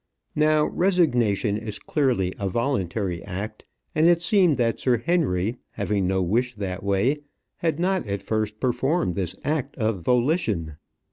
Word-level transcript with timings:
Now 0.35 0.65
resignation 0.65 1.57
is 1.59 1.77
clearly 1.77 2.33
a 2.39 2.49
voluntary 2.49 3.23
act, 3.23 3.65
and 3.93 4.07
it 4.07 4.19
seemed 4.23 4.57
that 4.57 4.79
Sir 4.79 4.97
Henry, 4.97 5.57
having 5.73 6.07
no 6.07 6.23
wish 6.23 6.55
that 6.55 6.81
way, 6.83 7.19
had 7.57 7.79
not 7.79 8.07
at 8.07 8.23
first 8.23 8.59
performed 8.59 9.13
this 9.13 9.35
act 9.43 9.75
of 9.75 9.99
volition. 10.01 10.77